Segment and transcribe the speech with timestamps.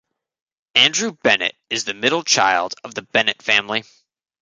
[0.73, 3.83] Andrew Bennett is the middle child of the Bennett Family.